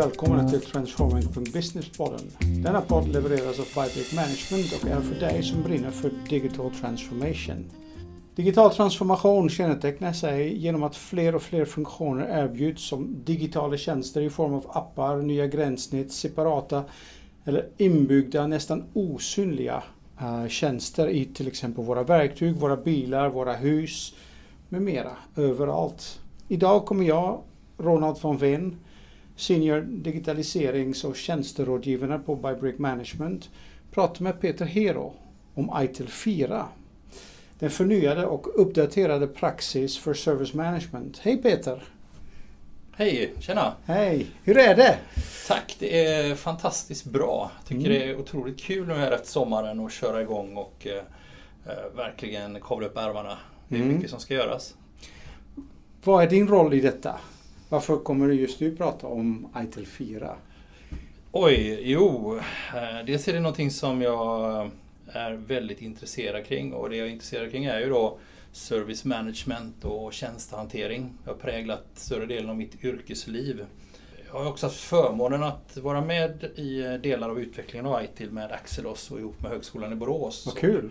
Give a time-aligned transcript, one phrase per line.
[0.00, 2.30] välkomna till Transforming.business-podden.
[2.62, 7.64] Denna podd levereras av Bybrick Management och är för dig som brinner för digital transformation.
[8.34, 14.30] Digital transformation kännetecknar sig genom att fler och fler funktioner erbjuds som digitala tjänster i
[14.30, 16.84] form av appar, nya gränssnitt, separata
[17.44, 19.82] eller inbyggda, nästan osynliga
[20.22, 24.14] uh, tjänster i till exempel våra verktyg, våra bilar, våra hus
[24.68, 26.20] med mera överallt.
[26.48, 27.40] Idag kommer jag,
[27.78, 28.76] Ronald von Veen,
[29.40, 33.50] Senior digitaliserings och tjänsterådgivare på Bybrick Management,
[33.90, 35.14] prata med Peter Hero
[35.54, 36.66] om ITIL 4.
[37.58, 41.18] Den förnyade och uppdaterade praxis för service management.
[41.18, 41.82] Hej Peter!
[42.92, 43.72] Hej, tjena!
[43.84, 44.26] Hej!
[44.44, 44.98] Hur är det?
[45.48, 47.50] Tack, det är fantastiskt bra.
[47.58, 47.92] Jag tycker mm.
[47.92, 51.02] det är otroligt kul nu här efter sommaren att köra igång och eh,
[51.66, 53.38] eh, verkligen kavla upp ärmarna.
[53.68, 53.94] Det är mm.
[53.94, 54.74] mycket som ska göras.
[56.04, 57.14] Vad är din roll i detta?
[57.70, 60.36] Varför kommer just du prata om ITIL 4?
[61.32, 62.36] Oj, jo.
[62.74, 64.70] Eh, dels är det någonting som jag
[65.06, 68.18] är väldigt intresserad kring och det jag är intresserad kring är ju då
[68.52, 71.12] service management och tjänstehantering.
[71.24, 73.66] Jag har präglat större delen av mitt yrkesliv.
[74.26, 78.52] Jag har också haft förmånen att vara med i delar av utvecklingen av ITIL med
[78.52, 80.46] Axelos och ihop med Högskolan i Borås.
[80.46, 80.90] Vad kul!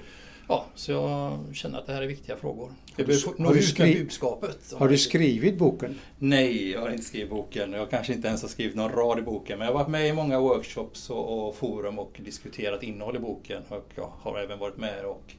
[0.52, 2.72] Ja, så jag känner att det här är viktiga frågor.
[2.96, 4.74] Jag behöver nå ut med budskapet.
[4.78, 6.00] Har du skrivit boken?
[6.18, 7.74] Nej, jag har inte skrivit boken.
[7.74, 9.60] Jag kanske inte ens har skrivit någon rad i boken.
[9.60, 13.20] Men jag har varit med i många workshops och, och forum och diskuterat innehåll i
[13.20, 13.64] boken.
[13.70, 15.34] Och jag har även varit med och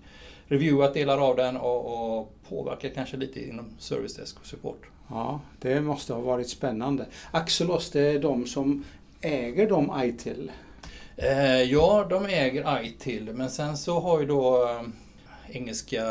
[0.46, 4.82] reviewat delar av den och, och påverkat kanske lite inom service desk och support.
[5.08, 7.06] Ja, det måste ha varit spännande.
[7.30, 8.84] Axelos, det är de som
[9.20, 10.50] äger de ITIL?
[11.16, 14.82] Eh, ja, de äger ITIL, men sen så har ju då eh,
[15.56, 16.04] engelska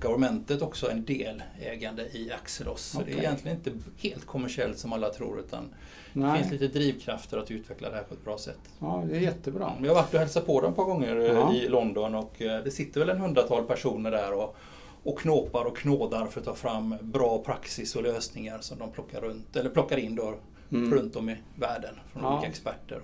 [0.00, 2.82] governmentet också en del ägande i Axelos.
[2.82, 3.12] Så okay.
[3.12, 5.74] det är egentligen inte helt kommersiellt som alla tror utan
[6.12, 6.32] Nej.
[6.32, 8.58] det finns lite drivkrafter att utveckla det här på ett bra sätt.
[8.78, 9.72] Ja, det är jättebra.
[9.82, 11.54] Jag har varit och hälsat på dem ett par gånger eh, ja.
[11.54, 14.56] i London och det sitter väl en hundratal personer där och,
[15.02, 19.20] och knåpar och knådar för att ta fram bra praxis och lösningar som de plockar,
[19.20, 20.34] runt, eller plockar in då,
[20.72, 20.94] mm.
[20.94, 22.34] runt om i världen från ja.
[22.34, 23.00] olika experter.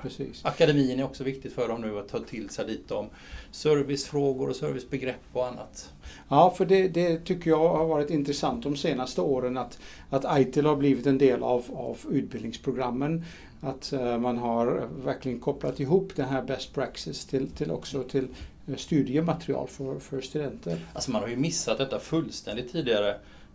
[0.00, 0.44] Precis.
[0.44, 3.06] Akademin är också viktigt för dem nu att ta till sig lite om
[3.50, 5.92] servicefrågor och servicebegrepp och annat.
[6.28, 9.78] Ja, för det, det, tycker jag har varit intressant de senaste åren att,
[10.10, 13.24] att ITIL har blivit en del av, av utbildningsprogrammen.
[13.60, 18.28] Att uh, man har verkligen kopplat ihop den här best practice till, till också till
[18.68, 20.78] eh, studiematerial för, för studenter.
[20.92, 23.10] Alltså man har ju missat detta fullständigt tidigare.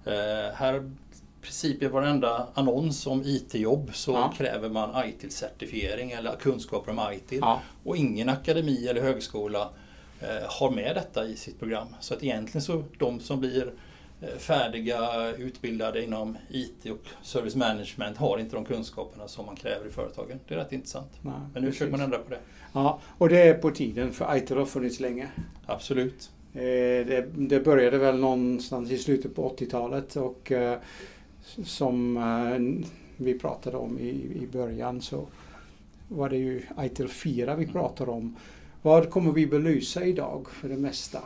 [0.08, 0.92] Uh, här
[1.48, 4.34] princip i varenda annons om IT-jobb så ja.
[4.38, 7.40] kräver man ITIL-certifiering eller kunskaper om ITIL.
[7.42, 7.62] Ja.
[7.84, 9.70] Och ingen akademi eller högskola
[10.22, 11.88] eh, har med detta i sitt program.
[12.00, 13.74] Så att egentligen så de som blir
[14.22, 19.88] eh, färdiga, utbildade inom IT och service management har inte de kunskaperna som man kräver
[19.88, 20.40] i företagen.
[20.48, 21.12] Det är rätt intressant.
[21.22, 22.40] Nej, Men nu försöker man ändra på det.
[22.74, 25.28] Ja, och det är på tiden för ITIL har funnits länge.
[25.66, 26.30] Absolut.
[26.54, 26.62] Eh,
[27.08, 30.52] det, det började väl någonstans i slutet på 80-talet och
[31.64, 34.10] som eh, vi pratade om i,
[34.44, 35.28] i början så
[36.08, 38.36] var det ju ITIL 4 vi pratade om.
[38.82, 41.20] Vad kommer vi belysa idag för det mesta?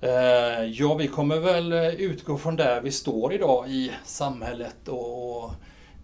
[0.00, 5.50] Eh, ja, vi kommer väl utgå från där vi står idag i samhället och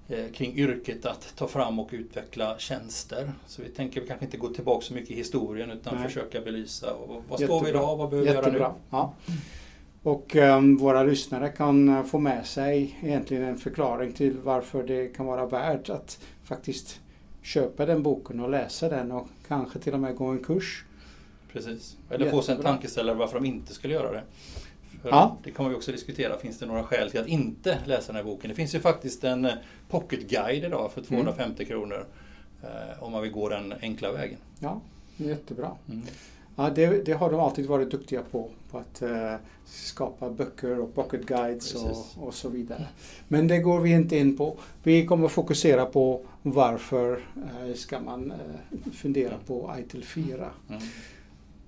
[0.09, 3.33] eh, kring yrket att ta fram och utveckla tjänster.
[3.47, 6.05] Så vi tänker kanske inte gå tillbaka så mycket i historien utan Nej.
[6.05, 8.75] försöka belysa och vad står vi idag, vad behöver vi göra nu?
[8.91, 9.15] Ja.
[10.03, 15.09] Och um, våra lyssnare kan uh, få med sig egentligen en förklaring till varför det
[15.09, 17.01] kan vara värt att faktiskt
[17.43, 20.85] köpa den boken och läsa den och kanske till och med gå en kurs.
[21.53, 22.41] Precis, eller Jättebra.
[22.41, 24.23] få sig en tankeställare varför de inte skulle göra det.
[25.03, 25.37] För ja.
[25.45, 26.39] Det kommer vi också diskutera.
[26.39, 28.51] Finns det några skäl till att inte läsa den här boken?
[28.51, 29.53] Det finns ju faktiskt en uh,
[29.89, 31.67] pocketguide idag för 250 mm.
[31.67, 32.07] kronor.
[32.63, 34.39] Eh, om man vill gå den enkla vägen.
[34.59, 34.81] Ja,
[35.17, 35.71] jättebra.
[35.89, 36.03] Mm.
[36.59, 38.49] Ja, det, det, har de alltid varit duktiga på.
[38.71, 39.35] På att uh,
[39.65, 42.87] skapa böcker och pocket guides och, och, så vidare.
[43.29, 44.57] Men det går vi inte in på.
[44.83, 50.51] Vi kommer fokusera på varför uh, ska man uh, fundera på ITIL 4.
[50.69, 50.83] Mm.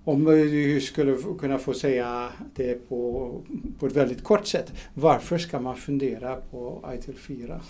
[0.04, 3.32] Om du skulle kunna få säga det på,
[3.78, 4.72] på ett väldigt kort sätt.
[4.94, 7.60] Varför ska man fundera på ITIL 4?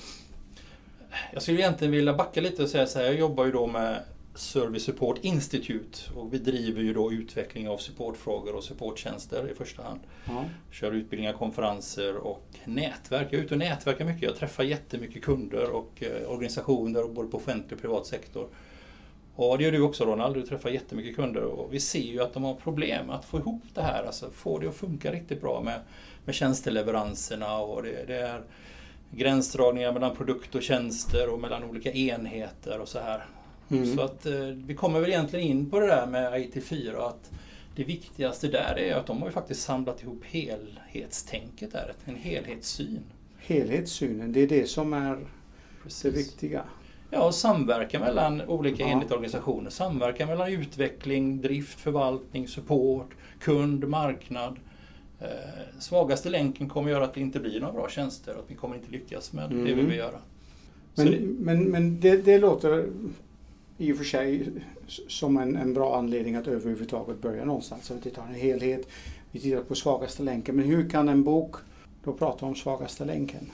[1.32, 3.06] Jag skulle egentligen vilja backa lite och säga så här.
[3.06, 4.02] Jag jobbar ju då med
[4.34, 9.82] Service Support Institute och vi driver ju då utveckling av supportfrågor och supporttjänster i första
[9.82, 10.00] hand.
[10.24, 10.44] Ja.
[10.70, 13.28] Kör utbildningar, konferenser och nätverk.
[13.30, 14.22] Jag är ute och nätverkar mycket.
[14.22, 18.48] Jag träffar jättemycket kunder och eh, organisationer både på offentlig och privat sektor.
[19.34, 22.32] Och det gör du också Ronald, du träffar jättemycket kunder och vi ser ju att
[22.34, 25.60] de har problem att få ihop det här, alltså få det att funka riktigt bra
[25.60, 25.80] med,
[26.24, 28.42] med tjänsteleveranserna och det, det är
[29.10, 33.24] gränsdragningar mellan produkt och tjänster och mellan olika enheter och så här.
[33.70, 33.96] Mm.
[33.96, 34.32] Så att eh,
[34.66, 37.30] vi kommer väl egentligen in på det där med IT4 att
[37.76, 43.02] det viktigaste där är att de har ju faktiskt samlat ihop helhetstänket där, en helhetssyn.
[43.38, 45.18] Helhetssynen, det är det som är
[45.82, 46.02] Precis.
[46.02, 46.64] det viktiga.
[47.10, 48.88] Ja, och samverkan mellan olika ja.
[48.88, 49.70] enheter och organisationer.
[49.70, 54.56] Samverkan mellan utveckling, drift, förvaltning, support, kund, marknad.
[55.20, 55.26] Eh,
[55.78, 58.76] svagaste länken kommer göra att det inte blir några bra tjänster och att vi kommer
[58.76, 59.64] inte lyckas med mm.
[59.64, 60.18] det vi vill göra.
[60.94, 62.88] Men, det, men, men det, det, låter
[63.80, 64.48] i och för sig
[65.08, 67.84] som en, en bra anledning att överhuvudtaget börja någonstans.
[67.84, 68.88] Så vi tar en helhet,
[69.30, 70.56] vi tittar på svagaste länken.
[70.56, 71.56] Men hur kan en bok
[72.04, 73.50] då prata om svagaste länken?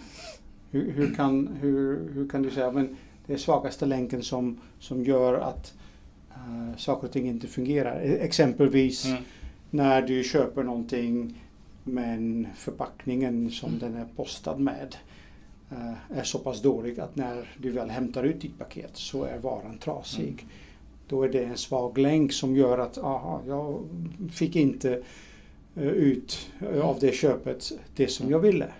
[0.70, 2.96] Hur, hur, kan, hur, hur kan du säga men
[3.26, 5.74] det är svagaste länken som, som gör att
[6.30, 8.00] uh, saker och ting inte fungerar?
[8.00, 9.22] E, exempelvis mm.
[9.70, 11.42] när du köper någonting
[11.84, 13.80] men förpackningen som mm.
[13.80, 14.96] den är postad med
[16.14, 19.78] är så pass dålig att när du väl hämtar ut ditt paket så är varan
[19.78, 20.32] trasig.
[20.38, 20.52] Mm.
[21.08, 23.88] Då är det en svag länk som gör att aha, jag
[24.32, 25.02] fick inte
[25.76, 26.50] uh, ut
[26.82, 28.72] av det köpet det som jag ville.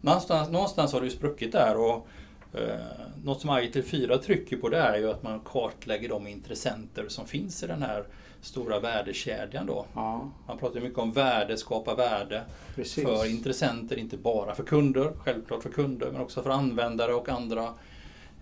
[0.00, 2.06] Någonstans, någonstans har ju spruckit där och
[2.52, 2.76] eh,
[3.24, 7.26] något som ITIL 4 trycker på det är ju att man kartlägger de intressenter som
[7.26, 8.04] finns i den här
[8.44, 9.86] stora värdekedjan då.
[9.94, 10.30] Ja.
[10.46, 12.42] Man pratar mycket om värde, skapa värde
[12.74, 13.04] Precis.
[13.04, 17.64] för intressenter, inte bara för kunder, självklart för kunder, men också för användare och andra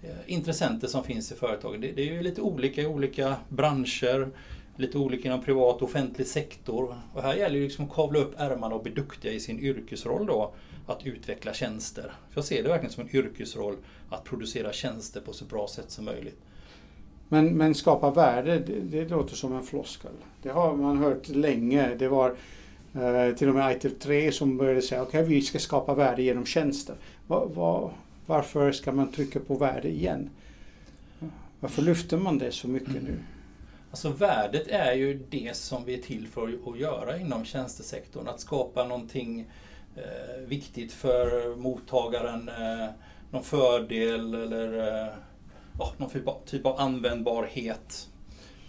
[0.03, 1.81] eh, intressenter som finns i företagen.
[1.81, 4.29] Det, det, är ju lite olika i olika branscher,
[4.77, 6.97] lite olika inom privat och offentlig sektor.
[7.15, 10.27] Och här gäller det liksom att kavla upp ärmarna och bli duktiga i sin yrkesroll
[10.27, 10.55] då
[10.87, 12.13] att utveckla tjänster.
[12.31, 13.77] För jag ser det verkligen som en yrkesroll
[14.11, 16.41] att producera tjänster på så bra sätt som möjligt.
[17.33, 20.11] Men, men skapa värde, det, det låter som en floskel.
[20.43, 21.95] Det har man hört länge.
[21.95, 22.35] Det var
[22.95, 26.23] eh, till och med ITF 3 som började säga okej okay, vi ska skapa värde
[26.23, 26.97] genom tjänster.
[27.27, 27.91] Va, va,
[28.27, 30.31] varför ska man trycka på värde igen?
[31.61, 33.05] Varför lyfter man det så mycket mm.
[33.05, 33.19] nu?
[33.91, 38.29] Alltså värdet är ju det som vi är till för att göra inom tjänstesektorn.
[38.29, 39.47] Att skapa någonting
[39.97, 42.89] eh, viktigt för mottagaren, eh,
[43.31, 45.13] någon fördel eller eh,
[45.99, 46.11] någon
[46.47, 48.09] typ av användbarhet.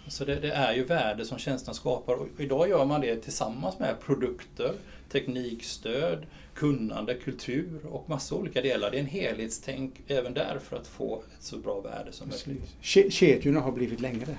[0.08, 3.78] Så det, det, är ju värde som tjänsterna skapar och idag gör man det tillsammans
[3.78, 4.72] med produkter,
[5.12, 8.90] teknikstöd, kunnande, kultur och massa olika delar.
[8.90, 13.12] Det är en helhetstänk även där för att få ett så bra värde som möjligt.
[13.12, 14.36] Kedjorna har blivit längre.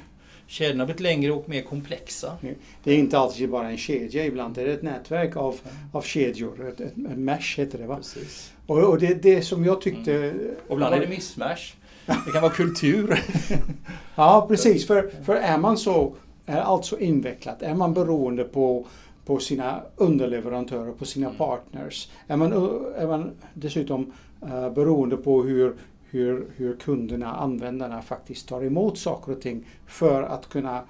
[0.48, 2.38] Kedjorna har blivit längre och mer komplexa.
[2.84, 5.60] Det är inte alltid bara en kedja, ibland är det ett nätverk av,
[5.92, 6.68] av kedjor.
[6.68, 7.98] Ett, ett, ett mesh heter det va?
[7.98, 8.54] Precis.
[8.68, 10.14] Och, och det, det som jag tyckte...
[10.14, 10.56] Mm.
[10.68, 11.74] Och ibland är det missmash.
[12.06, 13.24] Det kan vara kultur.
[14.16, 16.16] ja precis, för, för är man så,
[16.46, 18.86] är allt så invecklat, är man beroende på
[19.26, 21.38] på sina underleverantörer, på sina mm.
[21.38, 22.10] partners.
[22.28, 22.52] Är man,
[22.98, 24.14] är man dessutom
[24.44, 25.76] uh, beroende på hur
[26.16, 30.84] hur, hur kunderna, användarna faktiskt tar emot saker och ting för att kunna,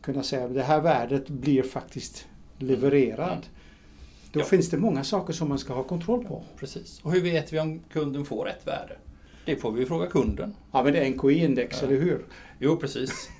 [0.00, 2.26] kunna säga att det här värdet blir faktiskt
[2.58, 3.28] levererad.
[3.28, 3.44] Mm.
[4.32, 4.44] Då ja.
[4.44, 6.42] finns det många saker som man ska ha kontroll på.
[6.56, 7.00] Precis.
[7.02, 8.96] Och hur vet vi om kunden får rätt värde?
[9.44, 10.54] Det får vi fråga kunden.
[10.72, 11.86] Ja, men det är NKI-index, ja.
[11.86, 12.24] eller hur?
[12.58, 13.30] Jo, precis.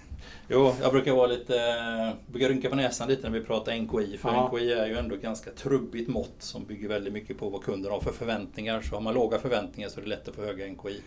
[0.48, 4.18] Jo, jag brukar vara lite, brukar rynka på näsan lite när vi pratar NKI.
[4.18, 4.48] För ja.
[4.48, 7.92] NKI är ju ändå ett ganska trubbigt mått som bygger väldigt mycket på vad kunden
[7.92, 8.82] har för förväntningar.
[8.82, 11.00] Så har man låga förväntningar så är det lätt att få höga NKI.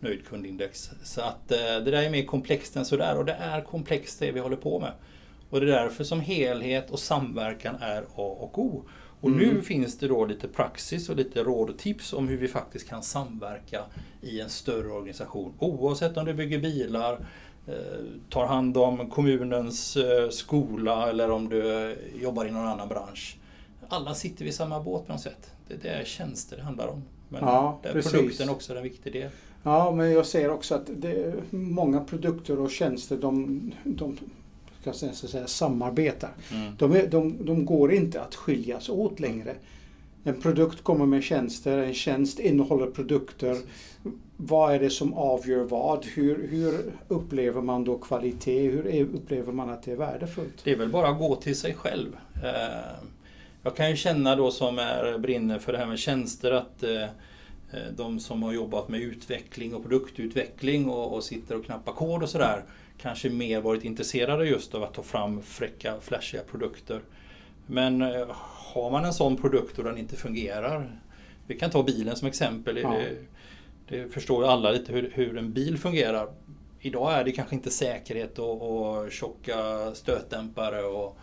[0.00, 0.90] Nöjd kundindex.
[1.02, 4.32] Så att eh, det där är mer komplext än sådär och det är komplext det
[4.32, 4.92] vi håller på med.
[5.50, 8.84] Och det är därför som helhet och samverkan är A och O.
[9.20, 9.40] Och mm.
[9.40, 12.88] nu finns det då lite praxis och lite råd och tips om hur vi faktiskt
[12.88, 13.80] kan samverka
[14.20, 15.54] i en större organisation.
[15.58, 17.18] Oavsett om du bygger bilar,
[17.66, 23.36] Eh, tar hand om kommunens eh, skola eller om du jobbar i någon annan bransch.
[23.88, 25.52] Alla sitter vi i samma båt på något sätt.
[25.68, 27.02] Det, det är tjänster det handlar om.
[27.28, 29.30] Men ja, där produkten också är en viktig del.
[29.62, 34.16] Ja, men jag ser också att det, många produkter och tjänster de, de
[34.84, 36.30] jag säga, samarbetar.
[36.52, 36.72] Mm.
[36.78, 39.54] De, är, de, de går inte att skiljas åt längre.
[40.24, 43.56] En produkt kommer med tjänster, en tjänst innehåller produkter.
[44.36, 46.04] Vad är det som avgör vad?
[46.04, 48.70] Hur, hur upplever man då kvalitet?
[48.70, 50.64] Hur upplever man att det är värdefullt?
[50.64, 52.16] Det är väl bara att gå till sig själv.
[52.44, 53.06] Eh,
[53.62, 57.06] jag kan ju känna då som är, brinner för det här med tjänster att eh,
[57.96, 62.28] de som har jobbat med utveckling och produktutveckling och, och sitter och knappar kod och
[62.28, 62.64] sådär
[62.98, 67.00] kanske mer varit intresserade just av att ta fram fräcka, flashiga produkter.
[67.66, 68.26] Men eh,
[68.74, 71.00] har man en sån produkt och den inte fungerar.
[71.46, 72.78] Vi kan ta bilen som exempel.
[72.78, 72.90] Ja.
[72.90, 73.16] Det,
[73.88, 76.28] det, förstår ju alla lite hur, hur, en bil fungerar.
[76.80, 79.54] Idag är det kanske inte säkerhet och, och tjocka
[79.94, 81.18] stötdämpare och,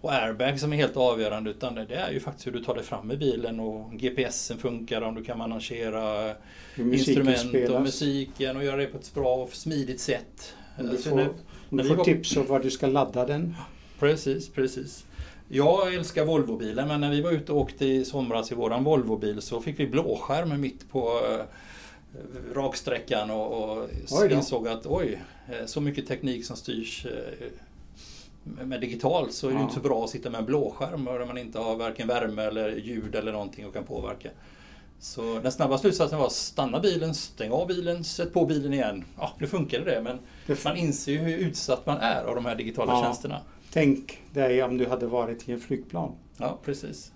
[0.00, 2.84] och airbag som är helt avgörande utan det är ju faktiskt hur du tar dig
[2.84, 6.34] fram med bilen och GPSen funkar om du kan managera
[6.76, 7.70] instrument spelas.
[7.70, 10.54] och musiken och göra det på ett bra och smidigt sätt.
[10.78, 11.28] Du får, när,
[11.68, 13.54] när du får tips om var du ska ladda den.
[13.98, 15.04] Precis, precis.
[15.48, 19.40] Jag älskar Volvobilen men när vi var ute och åkte i somras i våran Volvobil
[19.40, 21.44] så fick vi blåskärm mitt på eh,
[22.54, 27.46] raksträckan och, och insåg att oj, eh, så mycket teknik som styrs eh,
[28.44, 29.62] med digitalt så är det ja.
[29.62, 32.76] inte så bra att sitta med en blåskärm där man inte har varken värme eller
[32.76, 34.30] ljud eller någonting och kan påverka.
[34.98, 39.04] Så den snabba slutsatsen var stanna bilen, stäng av bilen, sätt på bilen igen.
[39.18, 40.18] Ja, nu funkade det men
[40.64, 43.02] man inser ju hur utsatt man är av de här digitala ja.
[43.02, 43.40] tjänsterna.
[43.72, 46.12] Tänk dig om du hade varit i en flygplan.
[46.36, 47.12] Ja, precis.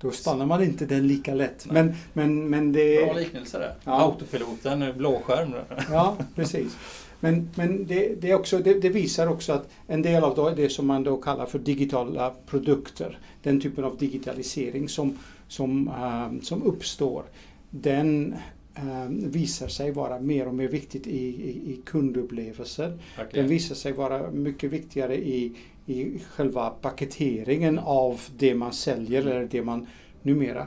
[0.00, 1.66] Då stannar man inte den lika lätt.
[1.70, 3.04] Men, men, men det...
[3.04, 3.74] Bra liknelse det.
[3.84, 4.00] Ja.
[4.00, 5.54] Autopiloten, blåskärm.
[5.90, 6.76] Ja, precis.
[7.20, 10.86] Men, men det, det, också, det, det, visar också att en del av det som
[10.86, 17.24] man då kallar för digitala produkter, den typen av digitalisering som, som, uh, som uppstår,
[17.70, 18.34] den
[18.78, 22.98] uh, visar sig vara mer och mer viktigt i, i, i kundupplevelser.
[23.14, 23.40] Okay.
[23.40, 25.52] Den visar sig vara mycket viktigare i,
[25.86, 29.86] i själva paketeringen av det man säljer eller det man
[30.22, 30.66] numera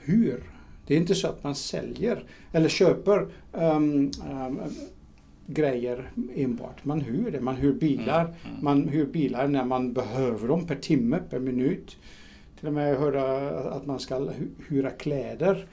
[0.00, 0.42] hur.
[0.86, 4.60] Det är inte så att man säljer eller köper um, um,
[5.46, 6.84] grejer enbart.
[6.84, 7.40] Man hyr det.
[7.40, 8.20] Man hyr bilar.
[8.24, 8.64] Mm, mm.
[8.64, 11.96] Man hyr bilar när man behöver dem per timme, per minut.
[12.58, 14.28] Till och med höra att man ska
[14.68, 15.66] hyra kläder.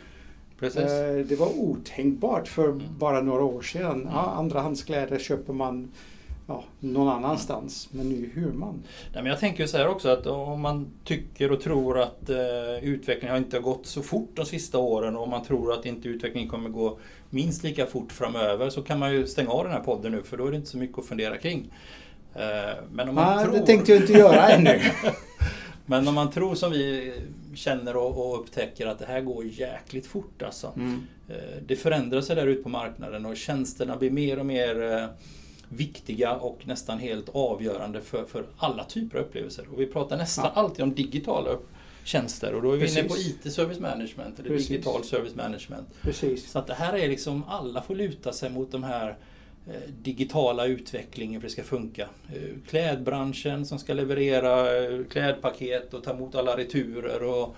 [0.60, 0.92] Precis.
[0.92, 2.82] Eh, det var otänkbart för mm.
[3.00, 4.02] bara några år sedan.
[4.02, 4.08] Mm.
[4.08, 5.92] Ja, andrahandskläder köper man
[6.48, 7.90] ja, någon annanstans.
[7.92, 8.84] Men nu hyr man.
[9.14, 12.84] Nej, men jag tänker så här också att om man tycker och tror att eh,
[12.84, 16.08] utvecklingen inte har gått så fort de sista åren och om man tror att inte
[16.08, 16.98] utvecklingen kommer gå
[17.30, 20.38] minst lika fort framöver så kan man ju stänga av den här podden nu för
[20.38, 21.74] då är det inte så mycket att fundera kring.
[22.36, 23.54] Eh, men om man ah, tror...
[23.54, 24.82] Det tänkte jag inte göra ännu.
[25.86, 27.14] men om man tror som vi
[27.56, 30.74] känner och, och upptäcker att det här går jäkligt fort alltså.
[30.76, 31.02] Mm.
[31.30, 35.06] Eh, det förändrar sig där ute på marknaden och tjänsterna blir mer och mer eh,
[35.76, 39.66] viktiga och nästan helt avgörande för, för alla typer av upplevelser.
[39.74, 40.62] Och vi pratar nästan ja.
[40.62, 41.58] alltid om digitala
[42.04, 42.98] tjänster och då är vi Precis.
[42.98, 44.68] inne på IT Service Management eller Precis.
[44.68, 45.88] Digital Service Management.
[46.02, 46.52] Precis.
[46.52, 49.18] Så att det här är liksom, alla får luta sig mot de här
[49.68, 52.10] eh, digitala utvecklingen för att det ska funka.
[52.34, 57.56] Eh, klädbranschen som ska leverera eh, klädpaket och ta emot alla returer och,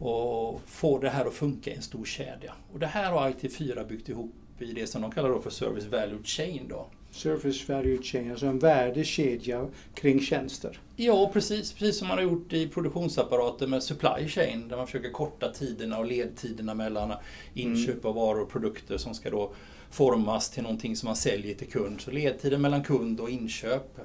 [0.00, 2.54] och få det här att funka i en stor kedja.
[2.72, 6.22] Och det här har IT4 byggt ihop i det som de kallar för Service Value
[6.24, 6.68] Chain.
[6.68, 6.86] Då.
[7.16, 10.80] Service Value Chain, alltså en värdekedja kring tjänster.
[10.96, 11.72] Ja, precis.
[11.72, 15.98] Precis som man har gjort i produktionsapparater med supply chain där man försöker korta tiderna
[15.98, 17.12] och ledtiderna mellan
[17.54, 19.52] inköp av varor och produkter som ska då
[19.90, 22.00] formas till någonting som man säljer till kund.
[22.00, 23.98] Så ledtiden mellan kund och inköp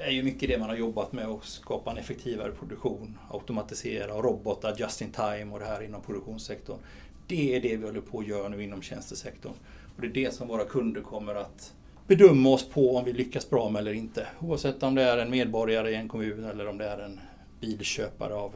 [0.00, 4.24] är ju mycket det man har jobbat med att skapa en effektivare produktion, automatisera och
[4.24, 6.78] robotar just in time och det här inom produktionssektorn.
[7.26, 9.52] Det är det vi håller på att göra nu inom tjänstesektorn.
[9.96, 11.74] Och det är det som våra kunder kommer att
[12.08, 14.26] bedöma oss på om vi lyckas bra med eller inte.
[14.40, 17.20] Oavsett om det är en medborgare i en kommun eller om det är en
[17.60, 18.52] bilköpare av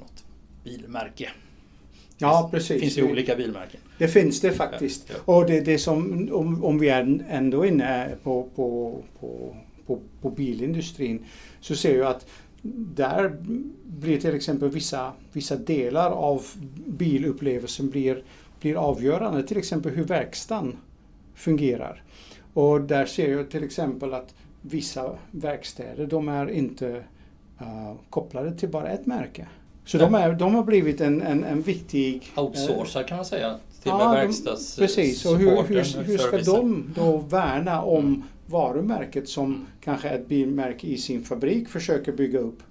[0.00, 0.24] något
[0.64, 1.30] bilmärke.
[2.18, 2.68] Ja, precis.
[2.68, 3.80] Det finns ju olika bilmärken.
[3.98, 5.04] Det finns det faktiskt.
[5.08, 5.34] Ja, ja.
[5.34, 9.56] Och det, det som, om, om vi är ändå inne på, på, på,
[9.86, 11.24] på, på bilindustrin
[11.60, 12.26] så ser jag att
[12.94, 13.36] där
[13.84, 16.42] blir till exempel vissa, vissa delar av
[16.86, 18.22] bilupplevelsen blir,
[18.60, 19.42] blir avgörande.
[19.42, 20.76] Till exempel hur verkstaden
[21.34, 22.02] fungerar.
[22.54, 27.04] Och där ser jag till exempel att vissa verkstäder de är inte
[27.60, 29.46] uh, kopplade till bara ett märke.
[29.84, 30.00] Så ja.
[30.00, 32.32] de, är, de har blivit en, en, en viktig...
[32.36, 36.90] Outsourcar uh, kan man säga till ja, verkstads Precis, och hur, hur, hur ska de
[36.94, 38.22] då värna om mm.
[38.46, 39.66] varumärket som mm.
[39.80, 42.62] kanske ett bilmärke i sin fabrik försöker bygga upp?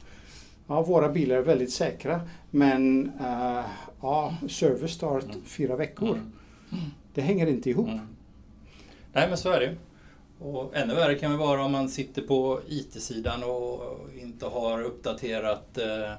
[0.67, 3.65] Ja, våra bilar är väldigt säkra men uh,
[4.01, 5.41] ja, service tar mm.
[5.45, 6.09] fyra veckor.
[6.71, 6.83] Mm.
[7.13, 7.89] Det hänger inte ihop.
[9.13, 9.75] Nej men så är det
[10.39, 13.81] och ännu värre kan det vara om man sitter på IT-sidan och
[14.21, 16.13] inte har uppdaterat eh,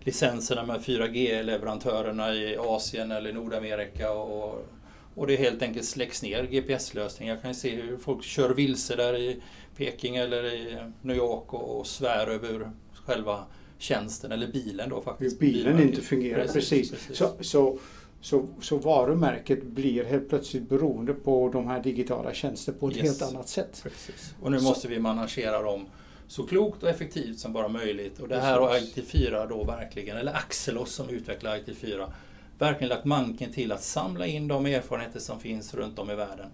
[0.00, 4.66] licenserna med 4G-leverantörerna i Asien eller Nordamerika och,
[5.14, 7.34] och det helt enkelt släcks ner GPS-lösningar.
[7.34, 9.42] Jag kan se hur folk kör vilse där i
[9.76, 12.70] Peking eller i New York och, och svär över
[13.06, 13.44] själva
[13.78, 15.42] tjänsten eller bilen då faktiskt.
[15.42, 16.70] Hur bilen inte fungerar, precis.
[16.70, 16.90] precis.
[16.90, 17.18] precis.
[17.18, 17.78] Så, så
[18.20, 23.04] så, så varumärket blir helt plötsligt beroende på de här digitala tjänsterna på ett yes.
[23.04, 23.80] helt annat sätt.
[23.82, 24.34] Precis.
[24.42, 24.64] Och nu så.
[24.64, 25.86] måste vi managera dem
[26.28, 28.20] så klokt och effektivt som bara möjligt.
[28.20, 32.10] Och det här har IT4 då verkligen, eller Axelos som utvecklar IT4,
[32.58, 36.48] verkligen lagt manken till att samla in de erfarenheter som finns runt om i världen.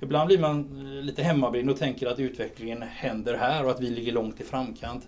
[0.00, 3.90] Ibland blir man eh, lite hemmablind och tänker att utvecklingen händer här och att vi
[3.90, 5.06] ligger långt i framkant.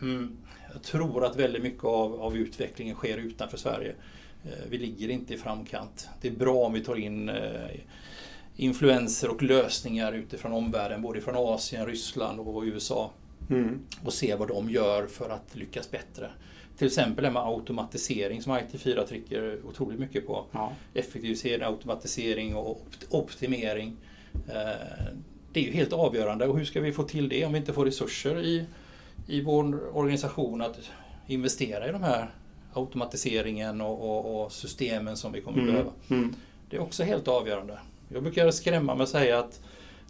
[0.00, 0.36] Hmm.
[0.72, 3.94] jag tror att väldigt mycket av, av utvecklingen sker utanför Sverige.
[4.68, 6.08] Vi ligger inte i framkant.
[6.20, 7.30] Det är bra om vi tar in
[8.56, 13.10] influenser och lösningar utifrån omvärlden, både från Asien, Ryssland och USA.
[13.50, 13.80] Mm.
[14.04, 16.30] Och se vad de gör för att lyckas bättre.
[16.78, 20.44] Till exempel det med automatisering som IT4 trycker otroligt mycket på.
[20.52, 20.72] Ja.
[20.94, 23.96] Effektivisering, automatisering och optimering.
[24.48, 25.12] Eh,
[25.52, 27.72] det är ju helt avgörande och hur ska vi få till det om vi inte
[27.72, 28.64] får resurser i,
[29.26, 30.78] i vår organisation att
[31.26, 32.30] investera i de här
[32.78, 35.72] automatiseringen och, och, och systemen som vi kommer mm.
[35.72, 35.90] behöva.
[36.08, 36.34] Mm.
[36.70, 37.78] Det är också helt avgörande.
[38.08, 39.60] Jag brukar skrämma med att säga att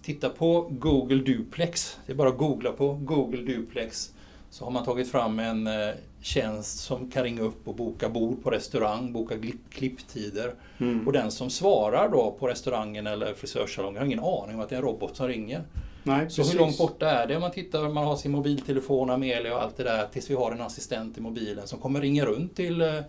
[0.02, 1.98] titta på Google Duplex.
[2.06, 4.12] Det är bara att googla på Google Duplex.
[4.50, 8.42] Så har man tagit fram en eh, tjänst som kan ringa upp och boka bord
[8.42, 9.34] på restaurang, boka
[9.70, 10.54] klipptider.
[10.78, 11.06] Mm.
[11.06, 14.74] Och den som svarar då på restaurangen eller frisörsalongen har ingen aning om att det
[14.74, 15.62] är en robot som ringer.
[16.08, 16.54] Nej, så precis.
[16.54, 19.76] hur långt borta är det om man tittar, man har sin mobiltelefon, Amelia och allt
[19.76, 23.00] det där tills vi har en assistent i mobilen som kommer ringa runt till eh,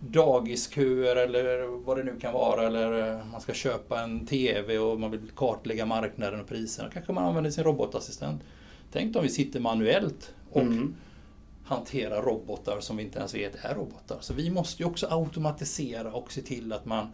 [0.00, 5.00] dagisköer eller vad det nu kan vara eller eh, man ska köpa en TV och
[5.00, 6.90] man vill kartlägga marknaden och priserna.
[6.92, 8.42] Kanske man använder sin robotassistent.
[8.92, 10.94] Tänk om vi sitter manuellt och mm.
[11.64, 14.16] hanterar robotar som vi inte ens vet är robotar.
[14.20, 17.12] Så vi måste ju också automatisera och se till att man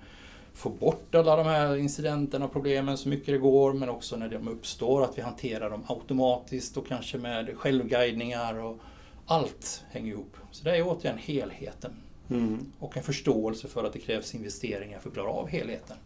[0.54, 4.28] får bort alla de här incidenterna och problemen så mycket det går men också när
[4.28, 8.78] de uppstår att vi hanterar dem automatiskt och kanske med självguidningar och
[9.26, 10.36] allt hänger ihop.
[10.50, 11.92] Så det är återigen helheten.
[12.30, 12.58] Mm.
[12.78, 15.96] Och en förståelse för att det krävs investeringar för att klara av helheten.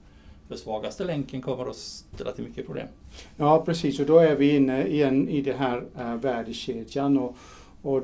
[0.48, 2.88] För svagaste länken kommer att ställa till mycket problem.
[3.36, 7.36] Ja precis och då är vi inne igen i den här äh, värdekedjan och,
[7.82, 8.02] och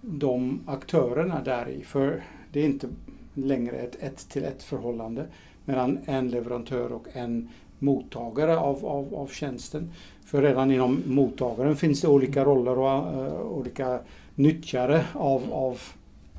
[0.00, 1.84] de aktörerna där i.
[1.84, 2.88] För det är inte
[3.34, 5.26] längre ett ett till ett förhållande
[5.68, 7.48] mellan en leverantör och en
[7.78, 9.92] mottagare av, av, av tjänsten.
[10.24, 14.00] För redan inom mottagaren finns det olika roller och uh, olika
[14.34, 15.80] nyttjare av, av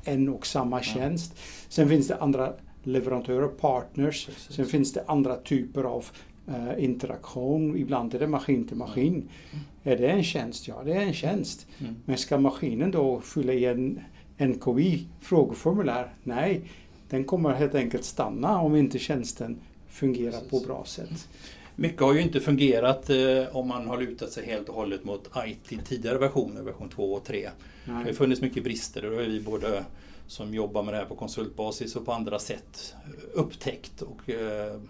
[0.04, 1.38] en och samma tjänst.
[1.68, 4.26] Sen finns det andra leverantörer, partners.
[4.26, 4.56] Precis.
[4.56, 6.04] Sen finns det andra typer av
[6.48, 7.76] uh, interaktion.
[7.76, 9.12] Ibland är det maskin till maskin.
[9.12, 9.64] Mm.
[9.82, 10.68] Är det en tjänst?
[10.68, 11.66] Ja, det är en tjänst.
[11.78, 11.96] Mm.
[12.04, 14.00] Men ska maskinen då fylla i en
[14.38, 16.14] NKI frågeformulär?
[16.22, 16.62] Nej,
[17.10, 20.50] den kommer helt enkelt stanna om inte tjänsten fungerar Precis.
[20.50, 21.28] på bra sätt.
[21.76, 25.30] Mycket har ju inte fungerat eh, om man har lutat sig helt och hållet mot
[25.46, 27.50] IT tidigare versioner, version 2 och 3.
[27.84, 28.04] Nej.
[28.04, 29.84] Det har funnits mycket brister och det har vi både
[30.26, 32.94] som jobbar med det här på konsultbasis och på andra sätt
[33.32, 34.02] upptäckt.
[34.02, 34.80] Och, eh,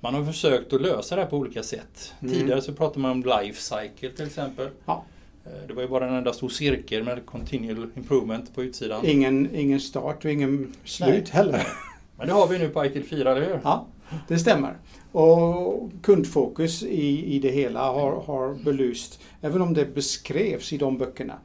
[0.00, 2.14] man har försökt att lösa det här på olika sätt.
[2.20, 2.34] Mm.
[2.34, 4.68] Tidigare så pratade man om life cycle till exempel.
[4.84, 5.04] Ja.
[5.46, 9.06] Eh, det var ju bara en enda stor cirkel med continual improvement på utsidan.
[9.06, 11.24] Ingen, ingen start och ingen slut Nej.
[11.32, 11.66] heller.
[12.16, 13.60] Men det har vi nu på ITIL 4, eller hur?
[13.64, 13.86] Ja,
[14.28, 14.76] det stämmer.
[15.12, 20.98] Och kundfokus i, i det hela har, har belyst, även om det beskrevs i de
[20.98, 21.38] böckerna,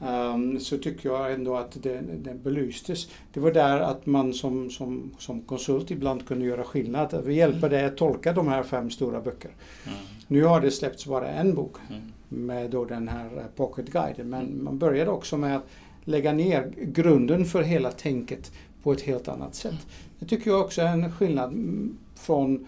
[0.00, 3.08] um, så tycker jag ändå att det, det belystes.
[3.32, 7.14] Det var där att man som, som, som konsult ibland kunde göra skillnad.
[7.14, 9.54] Att vi hjälper dig att tolka de här fem stora böckerna.
[9.86, 9.98] Mm.
[10.26, 14.30] Nu har det släppts bara en bok mm med då den här eh, pocketguiden.
[14.30, 15.66] Men man började också med att
[16.04, 19.86] lägga ner grunden för hela tänket på ett helt annat sätt.
[20.18, 22.66] Det tycker jag också är en skillnad mm, från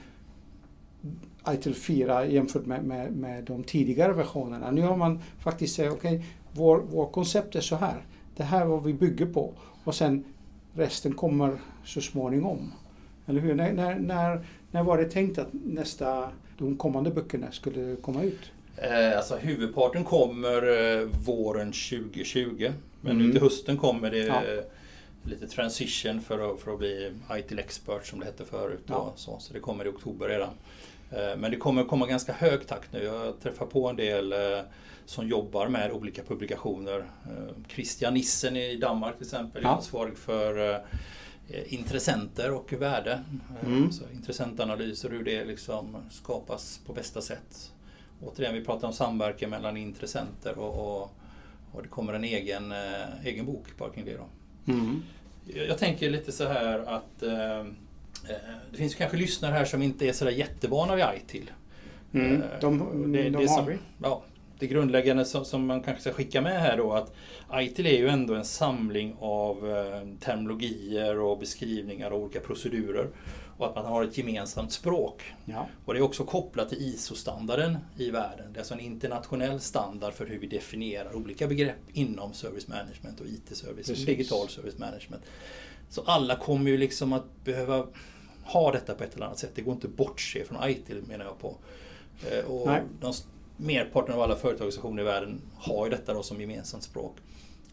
[1.52, 4.70] ITIL 4 jämfört med, med, med de tidigare versionerna.
[4.70, 7.96] Nu har man faktiskt sagt okej, okay, vår, vår koncept är så här.
[8.36, 9.52] Det här är vad vi bygger på
[9.84, 10.24] och sen
[10.74, 12.72] resten kommer så småningom.
[13.26, 13.54] Eller hur?
[13.54, 18.52] När, när, när, när var det tänkt att nästa, de kommande böckerna skulle komma ut?
[18.82, 22.72] Eh, alltså huvudparten kommer eh, våren 2020.
[23.00, 23.26] Men mm.
[23.26, 24.42] nu till hösten kommer det ja.
[25.22, 28.84] lite transition för att, för att bli ITIL expert som det hette förut.
[28.86, 29.12] Ja.
[29.16, 30.50] Så, så det kommer i oktober redan.
[31.10, 33.04] Eh, men det kommer komma ganska hög takt nu.
[33.04, 34.60] Jag träffar på en del eh,
[35.04, 36.98] som jobbar med olika publikationer.
[36.98, 40.82] Eh, Christian Nissen i Danmark till exempel är ansvarig för
[41.66, 43.24] intressenter och värde.
[43.66, 43.92] Mm.
[43.92, 47.72] Så intressentanalyser, hur det liksom skapas på bästa sätt.
[48.22, 51.10] Återigen, vi pratar om samverkan mellan intressenter och, och,
[51.72, 52.74] och det kommer en egen,
[53.24, 54.24] egen bok, Parking Lero.
[54.66, 55.02] Mm.
[55.68, 57.22] Jag tänker lite så här att
[58.28, 58.36] Eh,
[58.70, 61.50] det finns kanske lyssnare här som inte är sådär jättevana vid ITIL.
[62.12, 62.78] Mm, eh, de,
[63.12, 63.78] det, de det har vi.
[64.02, 64.22] Ja,
[64.58, 67.14] det grundläggande som, som, man kanske ska skicka med här då att
[67.52, 73.08] ITIL är ju ändå en samling av eh, terminologier och beskrivningar av olika procedurer.
[73.58, 75.34] Och att man har ett gemensamt språk.
[75.44, 75.68] Ja.
[75.84, 78.52] Och det är också kopplat till ISO-standarden i världen.
[78.52, 83.20] Det är alltså en internationell standard för hur vi definierar olika begrepp inom service management
[83.20, 85.22] och IT-service, digital service management.
[85.90, 87.86] Så alla kommer ju liksom att behöva
[88.44, 89.50] ha detta på ett eller annat sätt.
[89.54, 91.56] Det går inte att bortse från ITIL menar jag på.
[92.30, 93.12] Eh, och de,
[93.56, 97.16] merparten av alla företagsorganisationer i världen har ju detta då som gemensamt språk.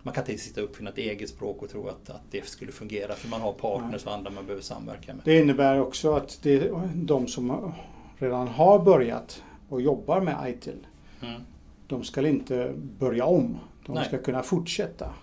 [0.06, 2.72] Man kan inte sitta och uppfinna ett eget språk och tro att, att det skulle
[2.72, 5.22] fungera för man har partners och andra man behöver samverka med.
[5.26, 7.74] Det innebär också att det, de som
[8.18, 10.88] redan har börjat och jobbar med ITIL,
[11.22, 11.42] mm.
[11.88, 13.58] de ska inte börja om.
[13.86, 14.06] De Nej.
[14.06, 15.14] ska kunna fortsätta.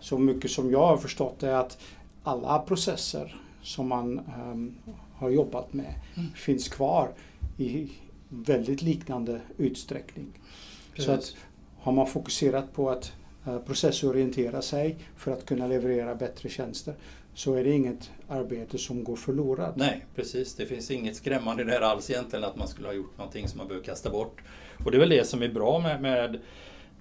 [0.00, 1.78] Så mycket som jag har förstått är att
[2.22, 4.20] alla processer som man
[4.52, 4.74] um,
[5.14, 6.30] har jobbat med mm.
[6.34, 7.08] finns kvar
[7.58, 7.92] i
[8.28, 10.26] väldigt liknande utsträckning.
[10.92, 11.06] Precis.
[11.06, 11.36] Så att
[11.78, 13.12] har man fokuserat på att
[13.66, 16.94] processorientera sig för att kunna leverera bättre tjänster
[17.34, 19.76] så är det inget arbete som går förlorat.
[19.76, 20.54] Nej, precis.
[20.54, 23.48] Det finns inget skrämmande i det här alls egentligen att man skulle ha gjort någonting
[23.48, 24.42] som man behöver kasta bort.
[24.84, 26.40] Och det är väl det som är bra med, med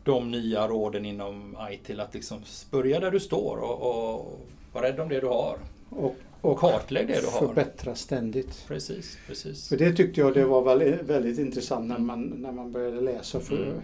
[0.04, 4.40] de nya råden inom ITIL, att liksom börja där du står och, och
[4.74, 5.58] var rädd om det du har.
[5.90, 7.48] Och, och kartlägg det du har.
[7.48, 8.66] Förbättra ständigt.
[8.68, 9.70] Precis, precis.
[9.70, 13.40] För det tyckte jag det var väldigt, väldigt intressant när man, när man började läsa.
[13.40, 13.82] För mm.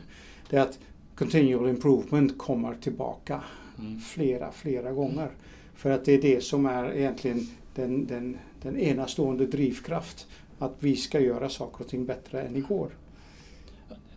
[0.49, 0.79] Det att
[1.19, 3.43] continual improvement kommer tillbaka
[3.79, 3.99] mm.
[3.99, 5.29] flera, flera gånger.
[5.75, 10.27] För att det är det som är egentligen den, den, den enastående drivkraft.
[10.59, 12.89] Att vi ska göra saker och ting bättre än igår.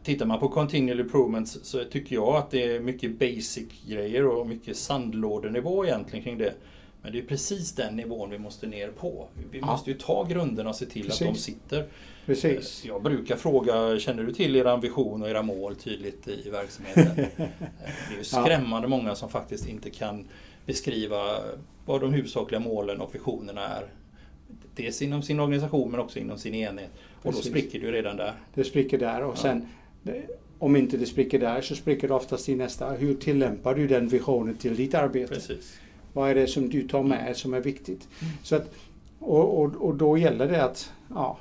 [0.04, 4.46] Tittar man på continual improvements så tycker jag att det är mycket basic grejer och
[4.46, 6.54] mycket sandlådenivå egentligen kring det.
[7.02, 9.28] Men det är precis den nivån vi måste ner på.
[9.50, 9.66] Vi ja.
[9.66, 11.22] måste ju ta grunderna och se till precis.
[11.22, 11.86] att de sitter.
[12.26, 12.84] Precis.
[12.84, 17.26] Eh, jag brukar fråga, känner du till era vision och era mål tydligt i verksamheten?
[17.84, 18.88] Eh, det är ju skrämmande ja.
[18.88, 20.28] många som faktiskt inte kan
[20.66, 21.38] beskriva
[21.86, 23.86] vad de huvudsakliga målen och visionerna är.
[24.74, 26.90] Dels inom sin organisation men också inom sin enhet.
[27.22, 27.44] Och Precis.
[27.44, 28.32] då spricker det ju redan där.
[28.54, 29.68] Det spricker där och sen
[30.58, 32.90] om inte det spricker där så spricker det oftast i nästa.
[32.90, 35.34] Hur tillämpar du den visionen till ditt arbete?
[35.34, 35.78] Precis.
[36.12, 38.08] Vad är det som du tar med som är viktigt?
[38.20, 38.34] Mm.
[38.42, 38.74] Så att,
[39.18, 41.38] och, och, och då gäller det att ja,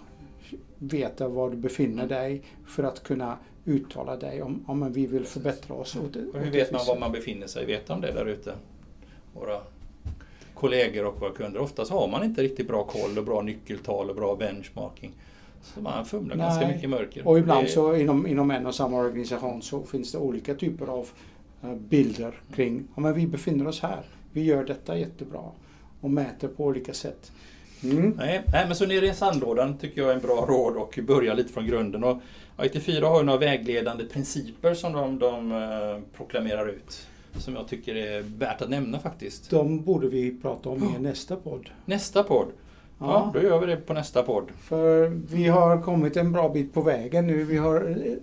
[0.77, 5.75] veta var du befinner dig för att kunna uttala dig om, om vi vill förbättra
[5.75, 5.95] oss.
[5.95, 6.03] Och,
[6.33, 7.65] och hur vet man var man befinner sig?
[7.65, 8.53] Vet de det där ute?
[9.33, 9.61] Våra
[10.53, 11.59] kollegor och våra kunder.
[11.59, 15.11] Oftast har man inte riktigt bra koll och bra nyckeltal och bra benchmarking.
[15.63, 16.45] Så man fumlar Nej.
[16.45, 17.27] ganska mycket i mörker.
[17.27, 17.69] Och ibland det...
[17.69, 21.09] så inom, inom en och samma organisation så finns det olika typer av
[21.63, 25.43] uh, bilder kring, ja men vi befinner oss här, vi gör detta jättebra
[26.01, 27.31] och mäter på olika sätt.
[27.83, 28.13] Mm.
[28.17, 31.33] Nej, nej, men så nere i sandlådan tycker jag är en bra råd och börja
[31.33, 32.03] lite från grunden.
[32.03, 32.21] Och
[32.57, 37.95] IT4 har ju några vägledande principer som de, de uh, proklamerar ut som jag tycker
[37.95, 39.49] är värt att nämna faktiskt.
[39.49, 41.69] De borde vi prata om i nästa podd.
[41.85, 42.47] Nästa podd?
[42.99, 43.05] Ja.
[43.05, 44.51] ja, då gör vi det på nästa podd.
[44.61, 47.43] För vi har kommit en bra bit på vägen nu.
[47.43, 48.13] Vi har eh,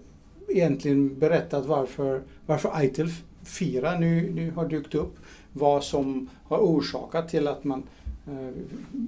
[0.56, 3.10] egentligen berättat varför, varför ITIL
[3.44, 5.16] 4 nu, nu har dykt upp.
[5.58, 7.82] Vad som har orsakat till att man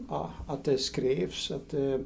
[0.08, 1.50] ja, att det skrevs.
[1.50, 1.96] Att, äh,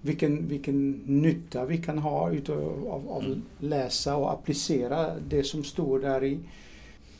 [0.00, 3.42] vilken, vilken nytta vi kan ha utav, av, av mm.
[3.58, 6.38] läsa och applicera det som står där i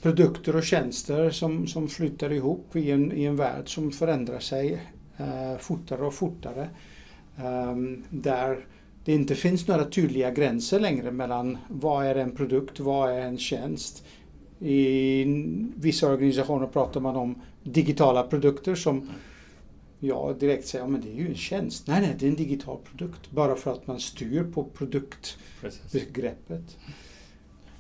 [0.03, 4.81] produkter och tjänster som, som flyttar ihop i en, i en värld som förändrar sig
[5.17, 6.69] eh, fortare och fortare.
[7.39, 7.77] Eh,
[8.11, 8.67] där
[9.05, 13.39] det inte finns några tydliga gränser längre mellan vad är en produkt, vad är en
[13.39, 14.05] tjänst.
[14.61, 15.25] I
[15.77, 19.11] vissa organisationer pratar man om digitala produkter som
[19.99, 21.87] jag direkt säger, ja men det är ju en tjänst.
[21.87, 23.31] Nej, nej, det är en digital produkt.
[23.31, 26.79] Bara för att man styr på produktbegreppet.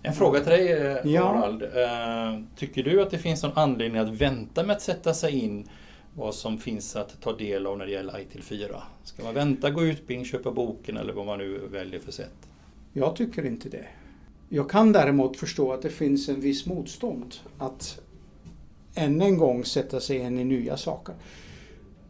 [0.02, 1.62] En fråga till dig eh, Harald.
[1.74, 2.42] Ja.
[2.56, 5.68] Tycker du att det finns någon anledning att vänta med att sätta sig in
[6.14, 8.82] vad som finns att ta del av när det gäller ITIL 4?
[9.04, 12.48] Ska man vänta, gå utbildning, köpa boken eller vad man nu väljer för sätt?
[12.92, 13.86] Jag tycker inte det.
[14.48, 18.00] Jag kan däremot förstå att det finns en viss motstånd att
[18.94, 21.14] än en gång sätta sig in i nya saker.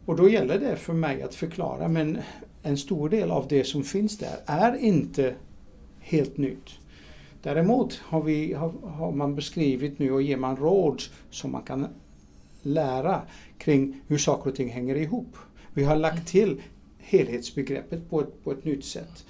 [0.05, 2.19] Och då gäller det för mig att förklara, men
[2.63, 5.35] en stor del av det som finns där är inte
[6.01, 6.71] helt nytt.
[7.43, 11.87] Däremot har, vi, har, har man beskrivit nu och ger man råd som man kan
[12.63, 13.23] lära
[13.59, 15.37] kring hur saker och ting hänger ihop.
[15.73, 16.63] Vi har lagt till
[16.99, 19.25] helhetsbegreppet på ett, på ett nytt sätt.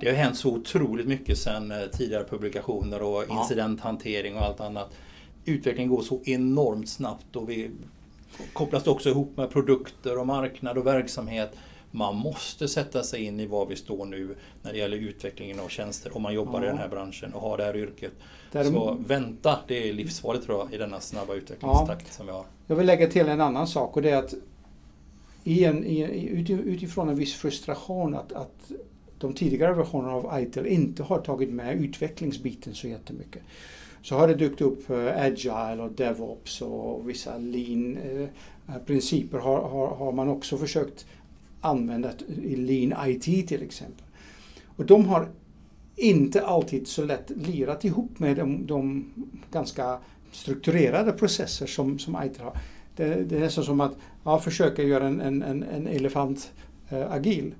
[0.00, 4.94] Det har hänt så otroligt mycket sedan eh, tidigare publikationer och incidenthantering och allt annat.
[5.44, 7.70] Utvecklingen går så enormt snabbt och vi
[8.52, 11.56] kopplas också ihop med produkter och marknad och verksamhet
[11.90, 15.68] man måste sätta sig in i var vi står nu när det gäller utvecklingen av
[15.68, 16.64] tjänster om man jobbar ja.
[16.64, 18.12] i den här branschen och har det här yrket.
[18.52, 18.82] Däremot...
[18.82, 22.12] Så vänta, det är livsfarligt tror jag i denna snabba utvecklingstakt ja.
[22.12, 22.44] som vi har.
[22.66, 24.34] Jag vill lägga till en annan sak och det är att
[25.44, 26.00] i en, i,
[26.48, 28.70] utifrån en viss frustration att, att
[29.18, 33.42] de tidigare versionerna av ITIL inte har tagit med utvecklingsbiten så jättemycket.
[34.02, 38.20] Så har det dykt upp eh, Agile och DevOps och vissa lean eh,
[38.68, 41.06] eh, principer har, har, har man också försökt
[41.60, 42.10] använda
[42.42, 44.04] i Lean IT till exempel.
[44.76, 45.28] Och de har
[45.96, 49.10] inte alltid så lätt lirat ihop med de, de
[49.52, 49.98] ganska
[50.32, 52.58] strukturerade processer som, som ITIL har.
[52.96, 56.52] Det, det är nästan som att ja, försöka göra en, en, en, elefant
[56.88, 57.54] äh, agil.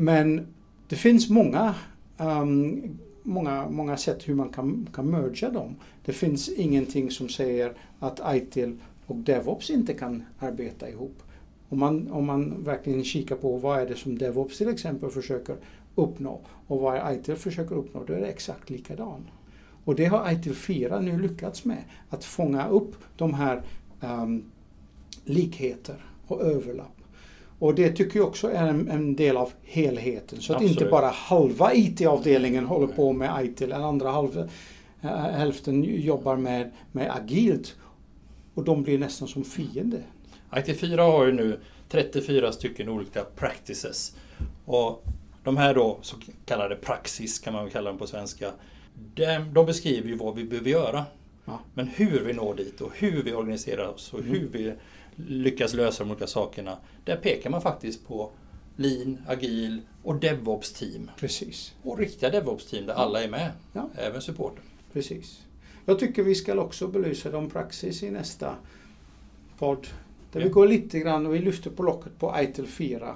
[0.00, 0.46] Men
[0.88, 1.74] det finns många,
[2.18, 2.82] um,
[3.22, 5.76] många, många sätt hur man kan, kan merga dem.
[6.04, 11.22] Det finns ingenting som säger att ITIL och DevOps inte kan arbeta ihop.
[11.68, 15.56] Om man, om man verkligen kikar på vad är det som DevOps till exempel försöker
[15.94, 19.26] uppnå och vad ITIL försöker uppnå, då är det exakt likadant.
[19.84, 23.62] Och det har ITIL 4 nu lyckats med, att fånga upp de här
[24.00, 24.44] um,
[25.24, 26.99] likheter och överlapp.
[27.60, 30.40] Och det tycker jag också är en, en del av helheten.
[30.40, 30.80] Så att Absolut.
[30.80, 34.48] inte bara halva IT-avdelningen håller på med ITIL, den andra halva,
[35.02, 37.76] äh, hälften jobbar med, med agilt.
[38.54, 40.02] Och de blir nästan som fiender.
[40.50, 44.16] IT4 har ju nu 34 stycken olika practices.
[44.64, 45.04] Och
[45.44, 48.50] de här då, så kallade praxis kan man väl kalla dem på svenska,
[49.14, 51.04] de, de beskriver ju vad vi behöver göra.
[51.44, 51.60] Ja.
[51.74, 54.30] Men hur vi når dit och hur vi organiserar oss och mm.
[54.30, 54.72] hur vi
[55.28, 56.78] lyckas lösa de olika sakerna.
[57.04, 58.30] Där pekar man faktiskt på
[58.76, 61.10] Lean, Agil och DevOps-team.
[61.16, 61.74] Precis.
[61.82, 63.90] Och riktiga DevOps-team där alla är med, ja.
[63.96, 64.64] även supporten.
[64.92, 65.40] Precis.
[65.84, 68.54] Jag tycker vi ska också belysa de praxis i nästa
[69.58, 69.86] podd.
[70.32, 70.46] Där ja.
[70.46, 73.14] vi går lite grann och vi lyfter på locket på ITIL 4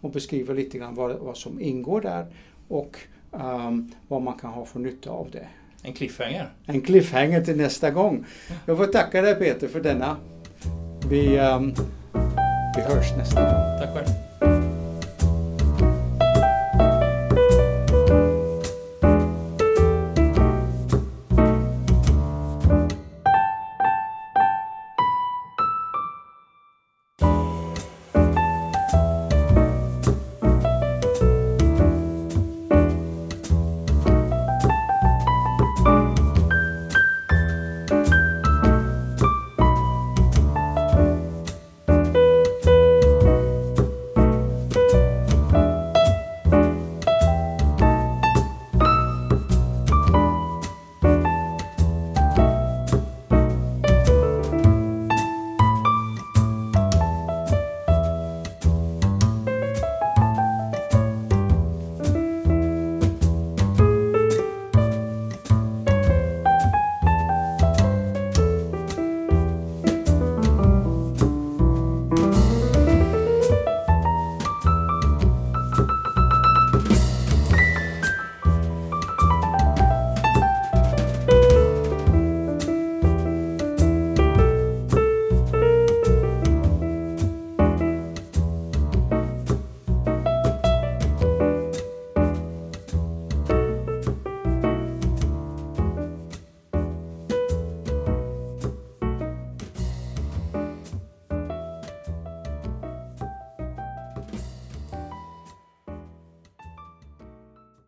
[0.00, 2.26] och beskriver lite grann vad, vad som ingår där
[2.68, 2.98] och
[3.30, 5.48] um, vad man kan ha för nytta av det.
[5.82, 6.52] En cliffhanger.
[6.66, 8.26] En cliffhanger till nästa gång.
[8.66, 10.16] Jag får tacka dig Peter för denna.
[11.08, 11.74] Vi, um,
[12.76, 13.78] vi hörs nästa gång.
[13.80, 14.25] Tack själv.